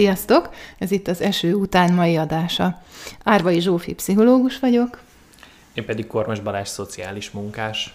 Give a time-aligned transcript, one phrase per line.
[0.00, 0.50] Sziasztok!
[0.78, 2.82] Ez itt az eső után mai adása.
[3.24, 5.00] Árvai Zsófi pszichológus vagyok.
[5.74, 7.94] Én pedig Kormas Balázs szociális munkás.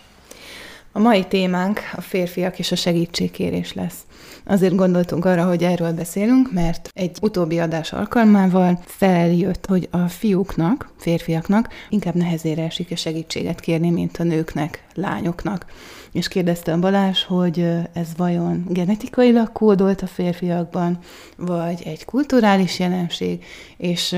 [0.95, 3.97] A mai témánk a férfiak és a segítségkérés lesz.
[4.45, 10.89] Azért gondoltunk arra, hogy erről beszélünk, mert egy utóbbi adás alkalmával feljött, hogy a fiúknak,
[10.97, 15.65] férfiaknak inkább nehezére esik a segítséget kérni, mint a nőknek, lányoknak.
[16.11, 17.59] És kérdezte a Balázs, hogy
[17.93, 20.99] ez vajon genetikailag kódolt a férfiakban,
[21.37, 23.43] vagy egy kulturális jelenség,
[23.77, 24.15] és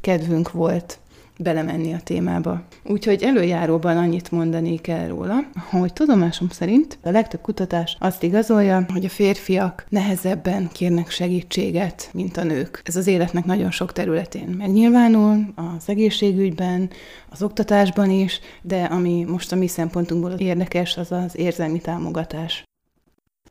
[0.00, 0.98] kedvünk volt
[1.38, 2.62] belemenni a témába.
[2.84, 5.36] Úgyhogy előjáróban annyit mondani kell róla,
[5.70, 12.36] hogy tudomásom szerint a legtöbb kutatás azt igazolja, hogy a férfiak nehezebben kérnek segítséget, mint
[12.36, 12.80] a nők.
[12.84, 16.90] Ez az életnek nagyon sok területén megnyilvánul, az egészségügyben,
[17.30, 22.67] az oktatásban is, de ami most a mi szempontunkból érdekes, az az érzelmi támogatás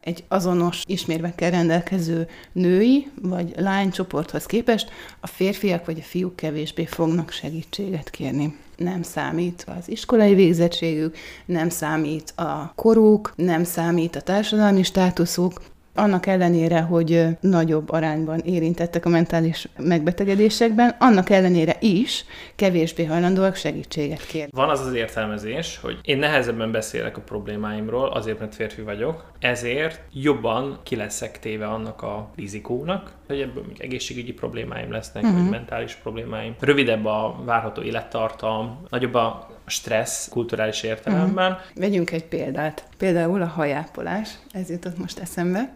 [0.02, 7.32] egy azonos ismérvekkel rendelkező női vagy lánycsoporthoz képest a férfiak vagy a fiúk kevésbé fognak
[7.32, 8.56] segítséget kérni.
[8.78, 15.62] Nem számít az iskolai végzettségük, nem számít a koruk, nem számít a társadalmi státuszuk,
[15.98, 24.26] annak ellenére, hogy nagyobb arányban érintettek a mentális megbetegedésekben, annak ellenére is kevésbé hajlandóak segítséget
[24.26, 24.52] kérni.
[24.54, 30.02] Van az az értelmezés, hogy én nehezebben beszélek a problémáimról, azért, mert férfi vagyok, ezért
[30.14, 35.38] jobban ki leszek téve annak a rizikónak, hogy ebből egészségügyi problémáim lesznek, uh-huh.
[35.38, 35.56] vagy mhm.
[35.56, 36.56] mentális problémáim.
[36.60, 41.52] Rövidebb a várható élettartam, nagyobb a stressz kulturális értelemben.
[41.52, 41.68] Uh-huh.
[41.76, 42.88] Vegyünk egy példát.
[42.98, 45.74] Például a hajápolás, ez jutott most eszembe.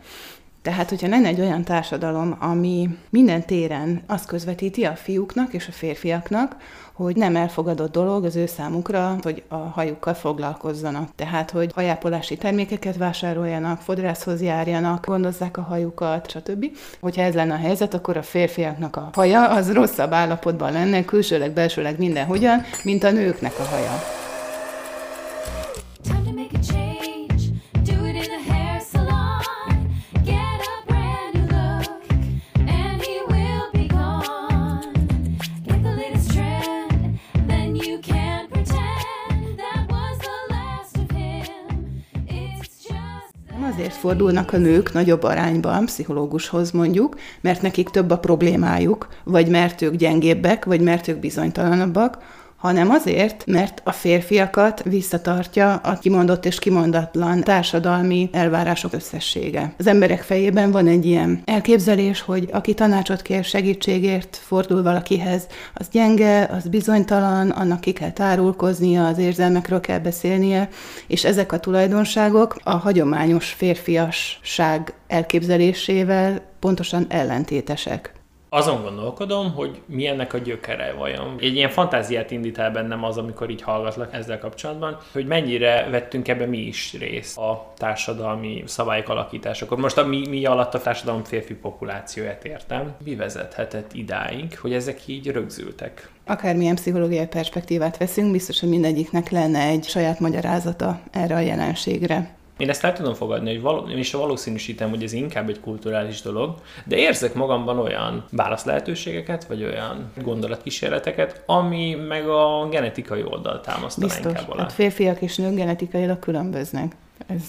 [0.62, 5.72] Tehát, hogyha lenne egy olyan társadalom, ami minden téren azt közvetíti a fiúknak és a
[5.72, 6.56] férfiaknak,
[6.94, 11.10] hogy nem elfogadott dolog az ő számukra, hogy a hajukkal foglalkozzanak.
[11.16, 16.66] Tehát, hogy hajápolási termékeket vásároljanak, fodrászhoz járjanak, gondozzák a hajukat, stb.
[17.00, 21.52] Hogyha ez lenne a helyzet, akkor a férfiaknak a haja az rosszabb állapotban lenne, külsőleg,
[21.52, 24.02] belsőleg mindenhogyan, mint a nőknek a haja.
[43.72, 49.82] Azért fordulnak a nők nagyobb arányban pszichológushoz mondjuk, mert nekik több a problémájuk, vagy mert
[49.82, 52.18] ők gyengébbek, vagy mert ők bizonytalanabbak,
[52.62, 59.74] hanem azért, mert a férfiakat visszatartja a kimondott és kimondatlan társadalmi elvárások összessége.
[59.78, 65.88] Az emberek fejében van egy ilyen elképzelés, hogy aki tanácsot kér segítségért, fordul valakihez, az
[65.92, 70.70] gyenge, az bizonytalan, annak ki kell tárulkoznia, az érzelmekről kell beszélnie,
[71.08, 78.21] és ezek a tulajdonságok a hagyományos férfiasság elképzelésével pontosan ellentétesek.
[78.54, 81.36] Azon gondolkodom, hogy mi ennek a gyökere vajon.
[81.40, 86.28] Egy ilyen fantáziát indít el bennem az, amikor így hallgatlak ezzel kapcsolatban, hogy mennyire vettünk
[86.28, 89.78] ebbe mi is részt a társadalmi szabályok alakításakor.
[89.78, 92.96] Most a mi, mi alatt a társadalom férfi populációját értem.
[93.04, 96.10] Mi vezethetett idáig, hogy ezek így rögzültek?
[96.26, 102.40] Akármilyen pszichológiai perspektívát veszünk, biztos, hogy mindegyiknek lenne egy saját magyarázata erre a jelenségre.
[102.62, 106.22] Én ezt el tudom fogadni, hogy való, én is valószínűsítem, hogy ez inkább egy kulturális
[106.22, 106.56] dolog,
[106.86, 114.08] de érzek magamban olyan válasz lehetőségeket, vagy olyan gondolatkísérleteket, ami meg a genetikai oldal támasztaná
[114.08, 114.32] Biztos.
[114.32, 114.62] inkább alá.
[114.62, 116.96] Hát férfiak és nők genetikailag különböznek.
[117.28, 117.42] Ez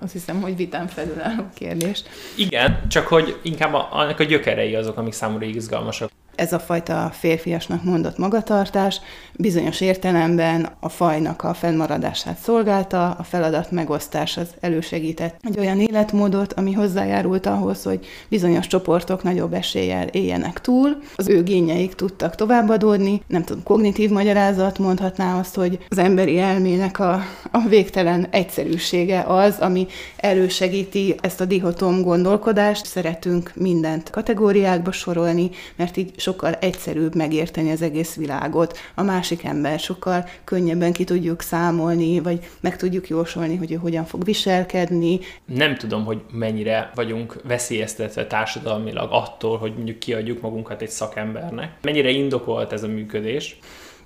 [0.00, 2.02] azt hiszem, hogy vitán felülálló kérdés.
[2.36, 6.10] Igen, csak hogy inkább a, annak a gyökerei azok, amik számomra izgalmasak
[6.40, 9.00] ez a fajta férfiasnak mondott magatartás
[9.36, 15.36] bizonyos értelemben a fajnak a fennmaradását szolgálta, a feladat megosztás az elősegített.
[15.40, 21.42] Egy olyan életmódot, ami hozzájárult ahhoz, hogy bizonyos csoportok nagyobb eséllyel éljenek túl, az ő
[21.42, 27.68] gényeik tudtak továbbadódni, nem tudom, kognitív magyarázat mondhatná azt, hogy az emberi elmének a, a
[27.68, 29.86] végtelen egyszerűsége az, ami
[30.16, 37.82] elősegíti ezt a dihotom gondolkodást, szeretünk mindent kategóriákba sorolni, mert így sokkal egyszerűbb megérteni az
[37.82, 38.78] egész világot.
[38.94, 44.04] A másik ember sokkal könnyebben ki tudjuk számolni, vagy meg tudjuk jósolni, hogy ő hogyan
[44.04, 45.20] fog viselkedni.
[45.44, 51.72] Nem tudom, hogy mennyire vagyunk veszélyeztetve társadalmilag attól, hogy mondjuk kiadjuk magunkat egy szakembernek.
[51.82, 53.58] Mennyire indokolt ez a működés.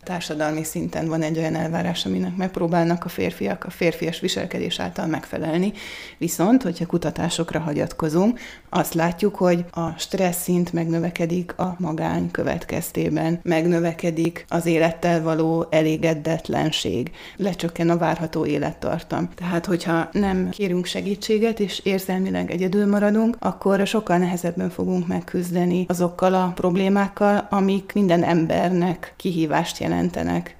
[0.05, 5.73] Társadalmi szinten van egy olyan elvárás, aminek megpróbálnak a férfiak a férfias viselkedés által megfelelni.
[6.19, 14.45] Viszont, hogyha kutatásokra hagyatkozunk, azt látjuk, hogy a stressz szint megnövekedik a magány következtében, megnövekedik
[14.49, 19.29] az élettel való elégedetlenség, lecsökken a várható élettartam.
[19.35, 26.35] Tehát, hogyha nem kérünk segítséget, és érzelmileg egyedül maradunk, akkor sokkal nehezebben fogunk megküzdeni azokkal
[26.35, 30.57] a problémákkal, amik minden embernek kihívást jelentenek.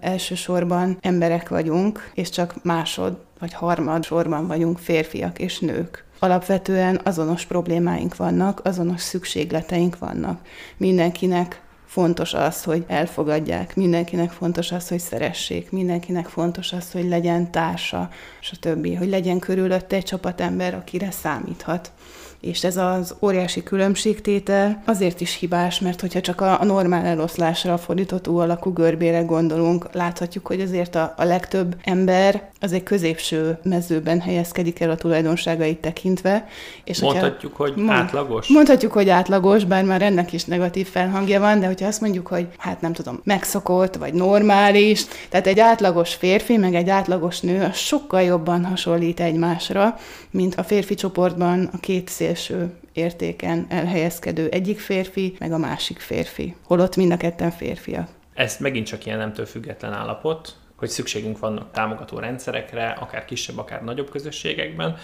[0.00, 6.04] Elsősorban emberek vagyunk, és csak másod vagy harmad sorban vagyunk férfiak és nők.
[6.18, 10.40] Alapvetően azonos problémáink vannak, azonos szükségleteink vannak.
[10.76, 17.50] Mindenkinek fontos az, hogy elfogadják, mindenkinek fontos az, hogy szeressék, mindenkinek fontos az, hogy legyen
[17.50, 18.08] társa,
[18.40, 21.92] stb., hogy legyen körülötte egy csapatember, akire számíthat
[22.44, 27.78] és ez az óriási különbségtétel azért is hibás, mert hogyha csak a, normál eloszlásra, a
[27.78, 33.58] fordított U alakú görbére gondolunk, láthatjuk, hogy azért a, a legtöbb ember az egy középső
[33.62, 36.46] mezőben helyezkedik el a tulajdonságait tekintve.
[36.84, 38.48] És mondhatjuk, hogyha, hogy mond, átlagos?
[38.48, 42.48] Mondhatjuk, hogy átlagos, bár már ennek is negatív felhangja van, de hogyha azt mondjuk, hogy
[42.58, 47.76] hát nem tudom, megszokott, vagy normális, tehát egy átlagos férfi, meg egy átlagos nő, az
[47.76, 49.98] sokkal jobban hasonlít egymásra,
[50.30, 56.56] mint a férfi csoportban a két szélső értéken elhelyezkedő egyik férfi, meg a másik férfi.
[56.64, 58.08] Holott mind a ketten férfiak.
[58.34, 63.84] Ez megint csak ilyen nemtől független állapot, hogy szükségünk van támogató rendszerekre, akár kisebb, akár
[63.84, 64.96] nagyobb közösségekben,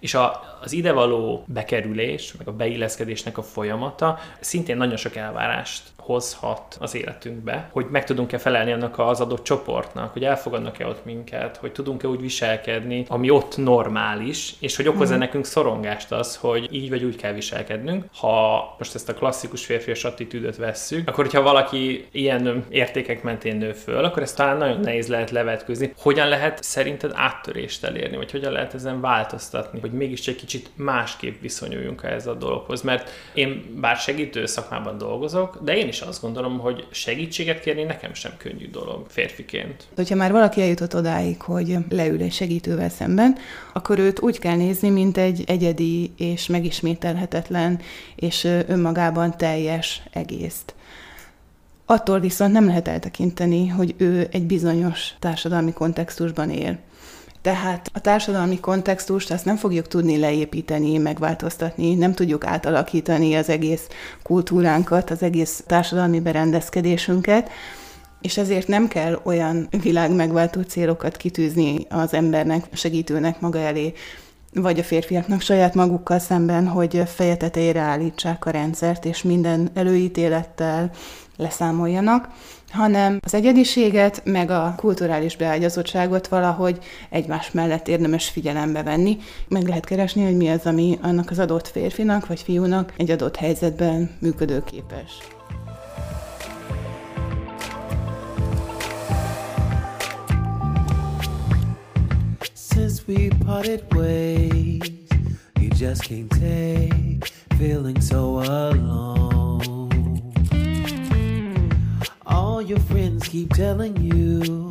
[0.00, 6.76] és a, az idevaló bekerülés, meg a beilleszkedésnek a folyamata szintén nagyon sok elvárást hozhat
[6.80, 11.72] az életünkbe, hogy meg tudunk-e felelni annak az adott csoportnak, hogy elfogadnak-e ott minket, hogy
[11.72, 15.18] tudunk-e úgy viselkedni, ami ott normális, és hogy okoz-e mm.
[15.18, 18.04] nekünk szorongást az, hogy így vagy úgy kell viselkednünk.
[18.14, 23.72] Ha most ezt a klasszikus férfias attitűdöt vesszük, akkor hogyha valaki ilyen értékek mentén nő
[23.72, 25.92] föl, akkor ezt talán nagyon nehéz lehet levetkőzni.
[25.98, 31.40] Hogyan lehet szerinted áttörést elérni, vagy hogyan lehet ezen változtatni, hogy mégiscsak egy kicsit másképp
[31.40, 32.82] viszonyuljunk ehhez a dologhoz.
[32.82, 38.14] Mert én bár segítő szakmában dolgozok, de én is azt gondolom, hogy segítséget kérni nekem
[38.14, 39.86] sem könnyű dolog férfiként.
[39.96, 43.36] Hogyha már valaki eljutott odáig, hogy leül egy segítővel szemben,
[43.72, 47.80] akkor őt úgy kell nézni, mint egy egyedi és megismételhetetlen
[48.16, 50.74] és önmagában teljes egészt.
[51.86, 56.78] Attól viszont nem lehet eltekinteni, hogy ő egy bizonyos társadalmi kontextusban él.
[57.48, 63.86] Tehát a társadalmi kontextust azt nem fogjuk tudni leépíteni, megváltoztatni, nem tudjuk átalakítani az egész
[64.22, 67.50] kultúránkat, az egész társadalmi berendezkedésünket,
[68.20, 73.92] és ezért nem kell olyan világ megváltó célokat kitűzni az embernek, segítőnek maga elé,
[74.52, 80.90] vagy a férfiaknak saját magukkal szemben, hogy feje tetejére állítsák a rendszert, és minden előítélettel
[81.36, 82.28] leszámoljanak,
[82.70, 86.78] hanem az egyediséget, meg a kulturális beágyazottságot valahogy
[87.10, 89.16] egymás mellett érdemes figyelembe venni.
[89.48, 93.36] Meg lehet keresni, hogy mi az, ami annak az adott férfinak vagy fiúnak egy adott
[93.36, 95.12] helyzetben működőképes.
[102.72, 104.92] Since we parted ways,
[105.60, 109.37] you just can't take feeling so alone.
[112.68, 114.68] Your friends keep telling you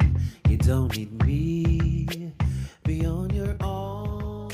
[0.50, 2.34] you don't need me
[2.84, 4.52] beyond your own.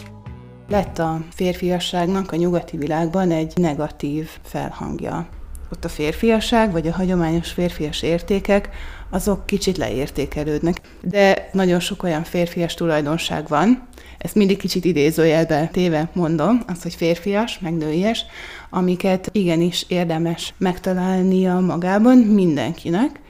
[0.70, 5.28] Lett a férfiasságnak a nyugati világban egy negatív felhangja.
[5.72, 8.70] Ott a férfiasság, vagy a hagyományos férfias értékek,
[9.10, 10.82] azok kicsit leértékelődnek.
[11.02, 13.88] De nagyon sok olyan férfias tulajdonság van,
[14.18, 18.26] ezt mindig kicsit idézőjelbe téve mondom, az, hogy férfias, meg nőies,
[18.70, 23.22] amiket igenis érdemes megtalálnia magában mindenkinek,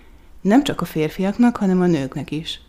[0.43, 2.61] nem csak a férfiaknak, hanem a nőknek is.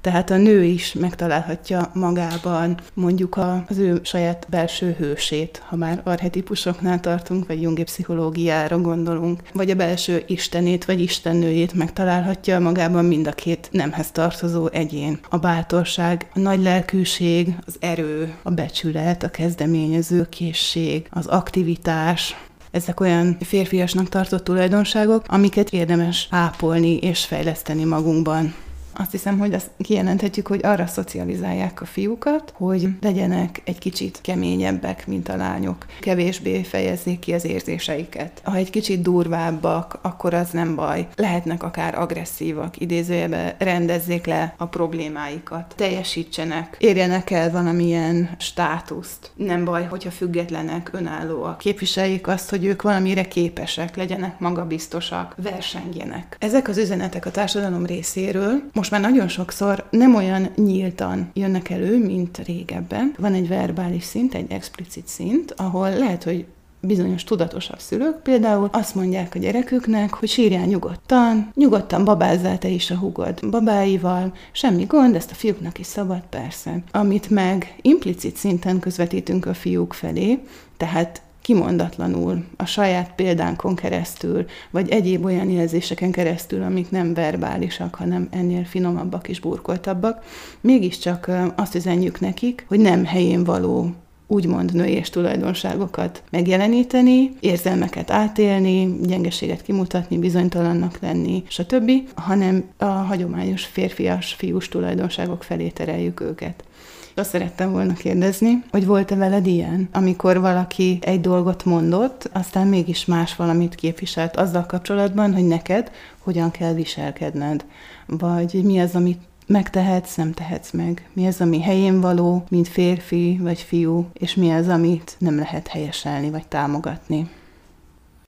[0.00, 7.00] Tehát a nő is megtalálhatja magában mondjuk az ő saját belső hősét, ha már arhetipusoknál
[7.00, 13.32] tartunk, vagy jungi pszichológiára gondolunk, vagy a belső istenét, vagy istennőjét megtalálhatja magában mind a
[13.32, 15.18] két nemhez tartozó egyén.
[15.28, 22.36] A bátorság, a nagy lelkűség, az erő, a becsület, a kezdeményező készség, az aktivitás,
[22.72, 28.54] ezek olyan férfiasnak tartott tulajdonságok, amiket érdemes ápolni és fejleszteni magunkban.
[28.94, 35.06] Azt hiszem, hogy azt kijelenthetjük, hogy arra szocializálják a fiúkat, hogy legyenek egy kicsit keményebbek,
[35.06, 35.86] mint a lányok.
[36.00, 38.40] Kevésbé fejezzék ki az érzéseiket.
[38.44, 41.08] Ha egy kicsit durvábbak, akkor az nem baj.
[41.16, 45.74] Lehetnek akár agresszívak, idézőjebe rendezzék le a problémáikat.
[45.76, 49.30] Teljesítsenek, érjenek el valamilyen státuszt.
[49.34, 51.58] Nem baj, hogyha függetlenek, önállóak.
[51.58, 56.36] Képviseljék azt, hogy ők valamire képesek, legyenek magabiztosak, versengjenek.
[56.38, 62.04] Ezek az üzenetek a társadalom részéről most már nagyon sokszor nem olyan nyíltan jönnek elő,
[62.04, 63.14] mint régebben.
[63.18, 66.44] Van egy verbális szint, egy explicit szint, ahol lehet, hogy
[66.80, 72.90] bizonyos tudatosabb szülők például azt mondják a gyereküknek, hogy sírjál nyugodtan, nyugodtan babázzál te is
[72.90, 76.82] a hugod babáival, semmi gond, ezt a fiúknak is szabad persze.
[76.92, 80.38] Amit meg implicit szinten közvetítünk a fiúk felé,
[80.76, 88.28] tehát kimondatlanul, a saját példánkon keresztül, vagy egyéb olyan jelzéseken keresztül, amik nem verbálisak, hanem
[88.30, 90.24] ennél finomabbak és burkoltabbak,
[90.60, 93.90] mégiscsak azt üzenjük nekik, hogy nem helyén való
[94.32, 104.32] úgymond női tulajdonságokat megjeleníteni, érzelmeket átélni, gyengeséget kimutatni, bizonytalannak lenni, stb., hanem a hagyományos férfias,
[104.32, 106.64] fiús tulajdonságok felé tereljük őket.
[107.14, 113.04] Azt szerettem volna kérdezni, hogy volt-e veled ilyen, amikor valaki egy dolgot mondott, aztán mégis
[113.04, 117.64] más valamit képviselt azzal kapcsolatban, hogy neked hogyan kell viselkedned,
[118.06, 121.08] vagy mi az, amit megtehetsz, nem tehetsz meg.
[121.12, 125.68] Mi az, ami helyén való, mint férfi vagy fiú, és mi az, amit nem lehet
[125.68, 127.30] helyeselni vagy támogatni.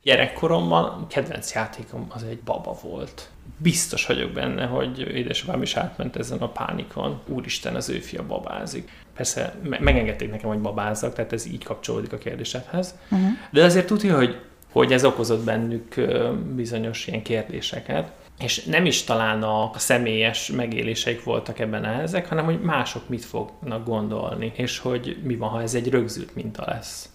[0.02, 3.30] Gyerekkoromban kedvenc játékom az egy baba volt.
[3.56, 7.20] Biztos vagyok benne, hogy édesapám is átment ezen a pánikon.
[7.26, 8.90] Úristen, az ő fia babázik.
[9.16, 12.94] Persze megengedték nekem, hogy babázzak, tehát ez így kapcsolódik a kérdésedhez.
[13.10, 13.28] Uh-huh.
[13.50, 14.40] De azért tudja, hogy,
[14.72, 15.94] hogy ez okozott bennük
[16.54, 22.60] bizonyos ilyen kérdéseket és nem is talán a, személyes megéléseik voltak ebben ezek, hanem hogy
[22.60, 27.08] mások mit fognak gondolni, és hogy mi van, ha ez egy rögzült minta lesz.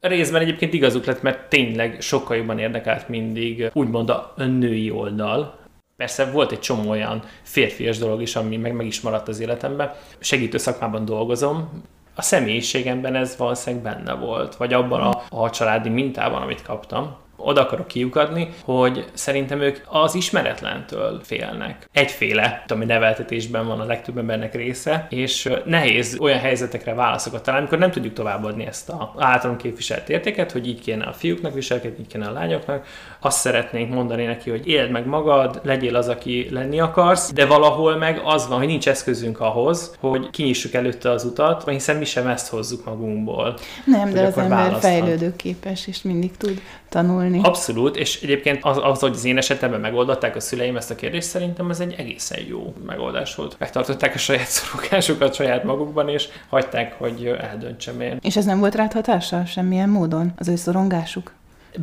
[0.00, 5.58] Részben egyébként igazuk lett, mert tényleg sokkal jobban érdekelt mindig úgymond a női oldal,
[5.96, 9.92] Persze volt egy csomó olyan férfias dolog is, ami meg, meg is maradt az életemben.
[10.18, 11.82] Segítő szakmában dolgozom,
[12.14, 17.60] a személyiségemben ez valószínűleg benne volt, vagy abban a, a családi mintában, amit kaptam oda
[17.60, 21.88] akarok kiukadni, hogy szerintem ők az ismeretlentől félnek.
[21.92, 27.82] Egyféle, ami neveltetésben van a legtöbb embernek része, és nehéz olyan helyzetekre válaszokat találni, amikor
[27.82, 32.06] nem tudjuk továbbadni ezt a általunk képviselt értéket, hogy így kéne a fiúknak viselkedni, így
[32.06, 32.86] kéne a lányoknak.
[33.20, 37.96] Azt szeretnénk mondani neki, hogy éld meg magad, legyél az, aki lenni akarsz, de valahol
[37.96, 42.26] meg az van, hogy nincs eszközünk ahhoz, hogy kinyissuk előtte az utat, hiszen mi sem
[42.26, 43.58] ezt hozzuk magunkból.
[43.84, 47.29] Nem, de az ember fejlődőképes, és mindig tud tanulni.
[47.38, 51.28] Abszolút, és egyébként az, az, hogy az én esetemben megoldották a szüleim ezt a kérdést,
[51.28, 53.56] szerintem ez egy egészen jó megoldás volt.
[53.58, 58.18] Megtartották a saját szorongásukat saját magukban, és hagyták, hogy eldöntsem én.
[58.22, 61.32] És ez nem volt rád hatással semmilyen módon, az ő szorongásuk?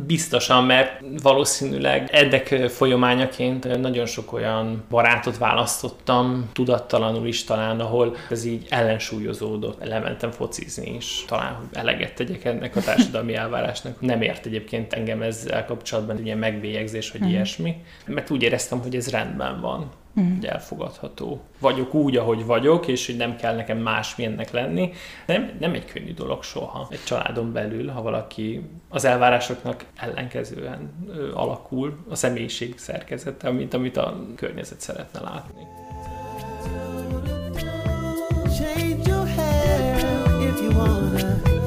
[0.06, 8.44] Biztosan, mert valószínűleg ennek folyamányaként nagyon sok olyan barátot választottam, tudattalanul is talán, ahol ez
[8.44, 9.84] így ellensúlyozódott.
[9.84, 14.00] Lementem focizni is, talán hogy eleget tegyek ennek a társadalmi elvárásnak.
[14.00, 17.34] Nem ért egyébként engem ezzel kapcsolatban egy ilyen megbélyegzés, vagy uh-huh.
[17.34, 17.76] ilyesmi,
[18.06, 19.90] mert úgy éreztem, hogy ez rendben van
[20.20, 20.34] mm.
[20.34, 21.40] hogy elfogadható.
[21.58, 24.92] Vagyok úgy, ahogy vagyok, és hogy nem kell nekem másmilyennek lenni.
[25.26, 26.86] Nem, nem egy könnyű dolog soha.
[26.90, 33.96] Egy családon belül, ha valaki az elvárásoknak ellenkezően ö, alakul a személyiség szerkezete, mint amit
[33.96, 35.66] a környezet szeretne látni.
[38.58, 41.57] Change your hair if you wanna.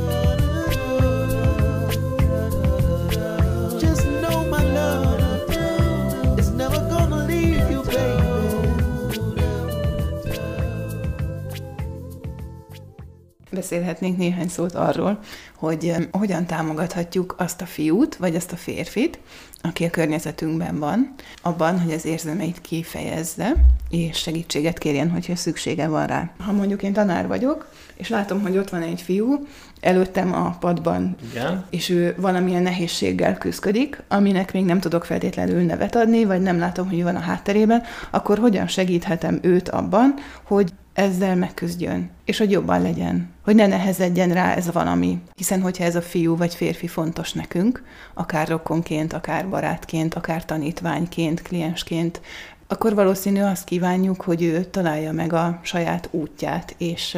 [13.61, 15.19] Beszélhetnénk néhány szót arról,
[15.55, 19.19] hogy hogyan támogathatjuk azt a fiút, vagy azt a férfit,
[19.61, 23.53] aki a környezetünkben van, abban, hogy az érzelmeit kifejezze,
[23.89, 26.31] és segítséget kérjen, hogyha szüksége van rá.
[26.39, 29.47] Ha mondjuk én tanár vagyok, és látom, hogy ott van egy fiú,
[29.81, 31.65] előttem a padban, Igen.
[31.69, 36.89] és ő valamilyen nehézséggel küzdik, aminek még nem tudok feltétlenül nevet adni, vagy nem látom,
[36.89, 40.13] hogy van a hátterében, akkor hogyan segíthetem őt abban,
[40.43, 45.21] hogy ezzel megküzdjön, és hogy jobban legyen, hogy ne nehezedjen rá ez valami.
[45.35, 47.83] Hiszen, hogyha ez a fiú vagy férfi fontos nekünk,
[48.13, 52.21] akár rokonként, akár barátként, akár tanítványként, kliensként,
[52.67, 57.11] akkor valószínű azt kívánjuk, hogy ő találja meg a saját útját, és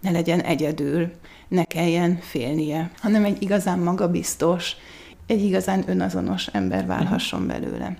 [0.00, 1.10] ne legyen egyedül,
[1.48, 4.76] ne kelljen félnie, hanem egy igazán magabiztos,
[5.26, 7.96] egy igazán önazonos ember válhasson belőle.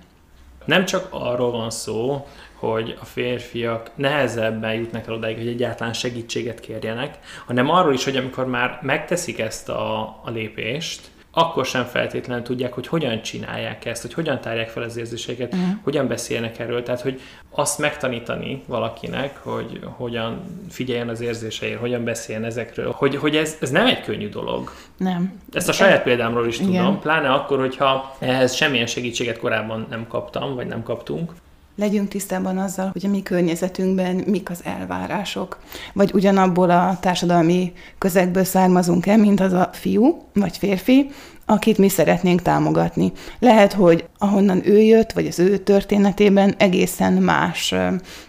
[0.65, 2.25] Nem csak arról van szó,
[2.61, 8.15] hogy a férfiak nehezebben jutnak el odáig, hogy egyáltalán segítséget kérjenek, hanem arról is, hogy
[8.17, 14.01] amikor már megteszik ezt a, a lépést, akkor sem feltétlenül tudják, hogy hogyan csinálják ezt,
[14.01, 15.69] hogy hogyan tárják fel az érzéseket, uh-huh.
[15.83, 16.83] hogyan beszélnek erről.
[16.83, 23.35] Tehát, hogy azt megtanítani valakinek, hogy hogyan figyeljen az érzéseért, hogyan beszéljen ezekről, hogy, hogy
[23.35, 24.71] ez, ez nem egy könnyű dolog.
[24.97, 25.41] Nem.
[25.53, 26.99] Ezt a saját példámról is tudom, Igen.
[26.99, 31.31] pláne akkor, hogyha ehhez semmilyen segítséget korábban nem kaptam, vagy nem kaptunk
[31.75, 35.59] legyünk tisztában azzal, hogy a mi környezetünkben mik az elvárások.
[35.93, 41.09] Vagy ugyanabból a társadalmi közegből származunk-e, mint az a fiú vagy férfi,
[41.45, 43.11] akit mi szeretnénk támogatni.
[43.39, 47.73] Lehet, hogy ahonnan ő jött, vagy az ő történetében egészen más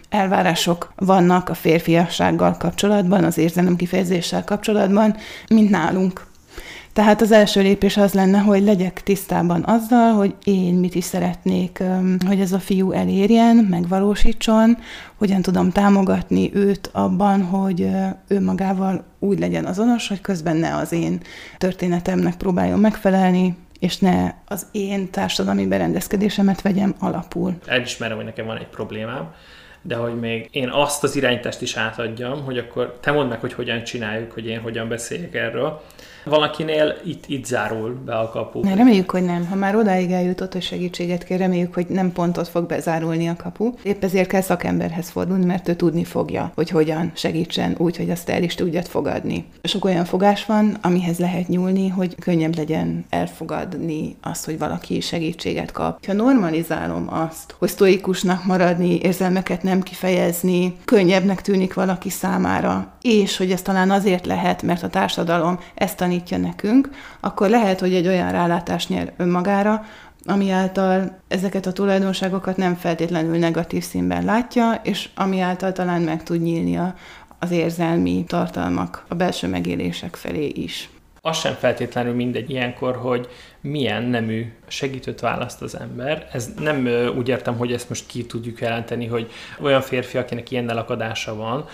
[0.09, 5.17] elvárások vannak a férfiassággal kapcsolatban, az érzelemkifejezéssel kapcsolatban,
[5.49, 6.31] mint nálunk.
[6.93, 11.83] Tehát az első lépés az lenne, hogy legyek tisztában azzal, hogy én mit is szeretnék,
[12.27, 14.79] hogy ez a fiú elérjen, megvalósítson,
[15.17, 17.89] hogyan tudom támogatni őt abban, hogy
[18.29, 21.21] ő magával úgy legyen azonos, hogy közben ne az én
[21.59, 27.55] történetemnek próbáljon megfelelni, és ne az én társadalmi berendezkedésemet vegyem alapul.
[27.67, 29.35] Elismerem, hogy nekem van egy problémám,
[29.83, 33.53] de hogy még én azt az irányítást is átadjam, hogy akkor te mondd meg, hogy
[33.53, 35.83] hogyan csináljuk, hogy én hogyan beszéljek erről,
[36.25, 38.61] Valakinél itt, itt zárul be a kapu.
[38.61, 39.47] Ne, reméljük, hogy nem.
[39.47, 43.73] Ha már odáig eljutott, hogy segítséget kér, reméljük, hogy nem pontot fog bezárulni a kapu.
[43.83, 48.29] Épp ezért kell szakemberhez fordulni, mert ő tudni fogja, hogy hogyan segítsen úgy, hogy azt
[48.29, 49.45] el is tudjad fogadni.
[49.63, 55.73] Sok olyan fogás van, amihez lehet nyúlni, hogy könnyebb legyen elfogadni azt, hogy valaki segítséget
[55.73, 56.07] kap.
[56.07, 63.51] Ha normalizálom azt, hogy sztoikusnak maradni, érzelmeket nem kifejezni, könnyebbnek tűnik valaki számára, és hogy
[63.51, 66.89] ez talán azért lehet, mert a társadalom ezt a tanítja nekünk,
[67.21, 69.85] akkor lehet, hogy egy olyan rálátást nyer önmagára,
[70.25, 76.23] ami által ezeket a tulajdonságokat nem feltétlenül negatív színben látja, és ami által talán meg
[76.23, 76.95] tud nyílni a,
[77.39, 80.91] az érzelmi tartalmak a belső megélések felé is.
[81.21, 83.29] Az sem feltétlenül mindegy ilyenkor, hogy
[83.61, 86.29] milyen nemű segítőt választ az ember.
[86.33, 90.71] Ez nem úgy értem, hogy ezt most ki tudjuk jelenteni, hogy olyan férfi, akinek ilyen
[90.71, 91.65] elakadása van,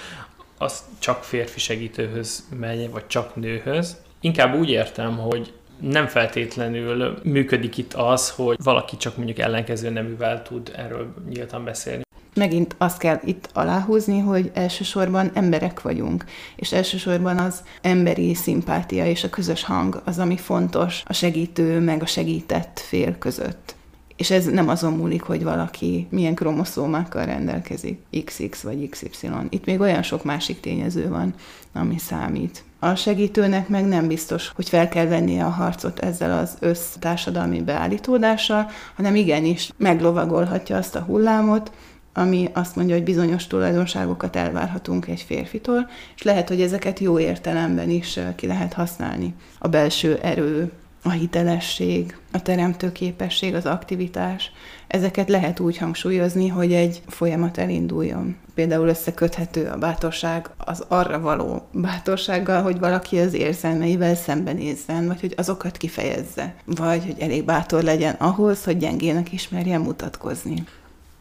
[0.59, 7.77] az csak férfi segítőhöz megy, vagy csak nőhöz, Inkább úgy értem, hogy nem feltétlenül működik
[7.77, 12.03] itt az, hogy valaki csak mondjuk ellenkező neművel tud erről nyíltan beszélni.
[12.35, 16.25] Megint azt kell itt aláhúzni, hogy elsősorban emberek vagyunk,
[16.57, 22.03] és elsősorban az emberi szimpátia és a közös hang az, ami fontos a segítő meg
[22.03, 23.75] a segített fél között.
[24.16, 29.29] És ez nem azon múlik, hogy valaki milyen kromoszómákkal rendelkezik, XX vagy XY.
[29.49, 31.35] Itt még olyan sok másik tényező van,
[31.73, 32.64] ami számít.
[32.81, 38.71] A segítőnek meg nem biztos, hogy fel kell vennie a harcot ezzel az össztársadalmi beállítódással,
[38.97, 41.73] hanem igenis meglovagolhatja azt a hullámot,
[42.12, 47.91] ami azt mondja, hogy bizonyos tulajdonságokat elvárhatunk egy férfitól, és lehet, hogy ezeket jó értelemben
[47.91, 49.35] is ki lehet használni.
[49.59, 54.53] A belső erő, a hitelesség, a teremtőképesség, az aktivitás,
[54.87, 58.37] ezeket lehet úgy hangsúlyozni, hogy egy folyamat elinduljon.
[58.55, 65.35] Például összeköthető a bátorság az arra való bátorsággal, hogy valaki az érzelmeivel szembenézzen, vagy hogy
[65.37, 70.65] azokat kifejezze, vagy hogy elég bátor legyen ahhoz, hogy gyengének ismerjen mutatkozni.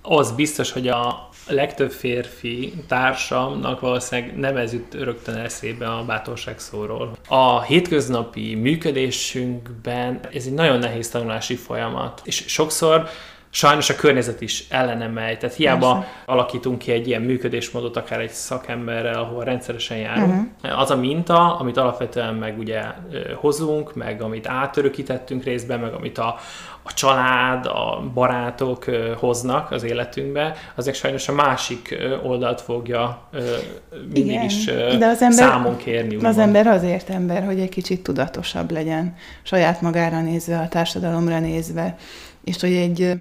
[0.09, 6.59] Az biztos, hogy a legtöbb férfi társamnak valószínűleg nem ez jut rögtön eszébe a bátorság
[6.59, 7.11] szóról.
[7.27, 13.09] A hétköznapi működésünkben ez egy nagyon nehéz tanulási folyamat, és sokszor
[13.49, 15.37] sajnos a környezet is ellene megy.
[15.37, 16.23] Tehát hiába Persze.
[16.25, 20.49] alakítunk ki egy ilyen működésmódot, akár egy szakemberrel, ahol rendszeresen járunk.
[20.63, 20.79] Uh-huh.
[20.79, 22.81] Az a minta, amit alapvetően meg ugye
[23.35, 26.35] hozunk, meg amit átörökítettünk részben, meg amit a,
[26.87, 28.85] a család, a barátok
[29.17, 33.29] hoznak az életünkbe, azok sajnos a másik oldalt fogja
[33.91, 34.65] mindig Igen, is
[34.97, 36.15] de az ember, számon kérni.
[36.15, 36.25] Úgymond.
[36.25, 41.95] Az ember azért ember, hogy egy kicsit tudatosabb legyen, saját magára nézve, a társadalomra nézve,
[42.43, 43.19] és hogy egy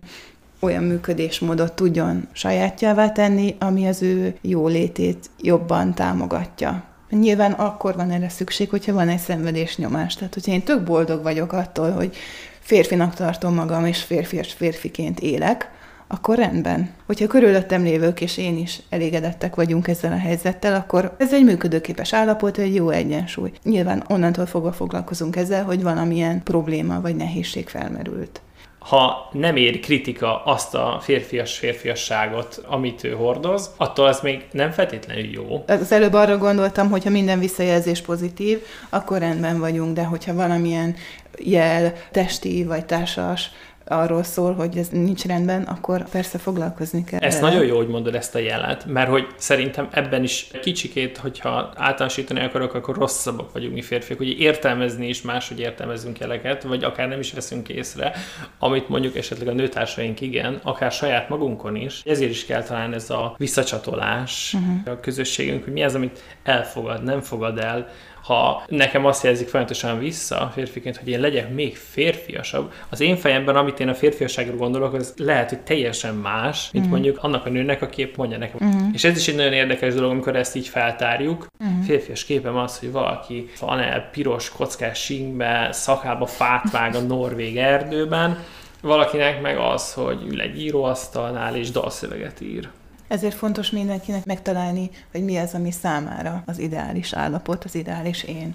[0.61, 6.85] olyan működésmódot tudjon sajátjává tenni, ami az ő jólétét jobban támogatja.
[7.11, 10.15] Nyilván akkor van erre szükség, hogyha van egy szenvedésnyomás.
[10.15, 12.17] Tehát, hogyha én tök boldog vagyok attól, hogy
[12.61, 15.71] férfinak tartom magam, és férfias férfiként élek,
[16.07, 16.91] akkor rendben.
[17.07, 22.13] Hogyha körülöttem lévők és én is elégedettek vagyunk ezzel a helyzettel, akkor ez egy működőképes
[22.13, 23.53] állapot, egy jó egyensúly.
[23.63, 28.41] Nyilván onnantól fogva foglalkozunk ezzel, hogy valamilyen probléma vagy nehézség felmerült
[28.87, 35.25] ha nem ér kritika azt a férfias-férfiasságot, amit ő hordoz, attól ez még nem feltétlenül
[35.25, 35.65] jó.
[35.67, 40.97] Az előbb arra gondoltam, hogy ha minden visszajelzés pozitív, akkor rendben vagyunk, de hogyha valamilyen
[41.39, 43.51] jel, testi vagy társas
[43.89, 47.21] arról szól, hogy ez nincs rendben, akkor persze foglalkozni kell.
[47.21, 51.73] Ez nagyon jó, hogy mondod ezt a jelet, mert hogy szerintem ebben is kicsikét, hogyha
[51.75, 57.09] általánosítani akarok, akkor rosszabbak vagyunk mi férfiak, hogy értelmezni is máshogy értelmezünk jeleket, vagy akár
[57.09, 58.13] nem is veszünk észre,
[58.59, 62.03] amit mondjuk esetleg a nőtársaink igen, akár saját magunkon is.
[62.05, 64.93] Ezért is kell talán ez a visszacsatolás uh-huh.
[64.93, 67.89] a közösségünk, hogy mi az, amit elfogad, nem fogad el,
[68.27, 73.57] ha nekem azt jelzik folyamatosan vissza férfiként, hogy én legyek még férfiasabb, az én fejemben,
[73.57, 76.91] amit én a férfiasságról gondolok, az lehet, hogy teljesen más, mint mm.
[76.91, 78.69] mondjuk annak a nőnek, aki épp mondja nekem.
[78.69, 78.93] Mm.
[78.93, 81.47] És ez is egy nagyon érdekes dolog, amikor ezt így feltárjuk.
[81.65, 81.81] Mm.
[81.81, 88.39] Férfias képem az, hogy valaki el piros kockás sínkbe, szakába fát vág a norvég erdőben,
[88.83, 92.69] valakinek meg az, hogy ül egy íróasztalnál és dalszöveget ír.
[93.09, 98.55] Ezért fontos mindenkinek megtalálni, hogy mi az, ami számára az ideális állapot, az ideális én.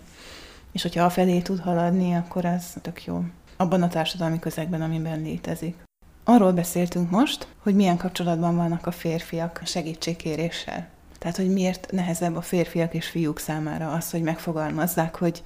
[0.72, 3.24] És hogyha felé tud haladni, akkor ez tök jó.
[3.58, 5.76] Abban a társadalmi közegben, amiben létezik.
[6.24, 10.88] Arról beszéltünk most, hogy milyen kapcsolatban vannak a férfiak segítségkéréssel.
[11.22, 15.44] Tehát, hogy miért nehezebb a férfiak és fiúk számára az, hogy megfogalmazzák, hogy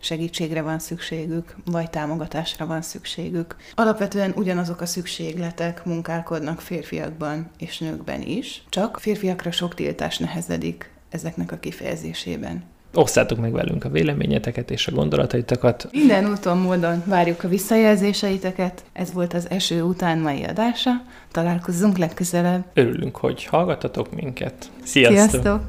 [0.00, 3.56] segítségre van szükségük, vagy támogatásra van szükségük.
[3.74, 11.52] Alapvetően ugyanazok a szükségletek munkálkodnak férfiakban és nőkben is, csak férfiakra sok tiltás nehezedik ezeknek
[11.52, 12.64] a kifejezésében.
[12.96, 15.88] Osszátok meg velünk a véleményeteket és a gondolataitokat.
[15.92, 18.84] Minden úton, módon várjuk a visszajelzéseiteket.
[18.92, 20.90] Ez volt az eső után mai adása.
[21.32, 22.64] Találkozzunk legközelebb.
[22.74, 24.70] Örülünk, hogy hallgatatok minket.
[24.82, 25.30] Sziasztok!
[25.30, 25.60] Sziasztok!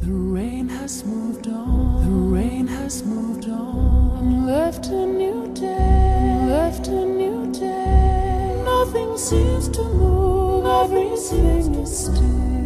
[0.00, 6.86] The rain has moved on, the rain has moved on, left a new day, left
[6.86, 8.62] a new day.
[8.64, 12.57] Nothing seems to move, everything is still.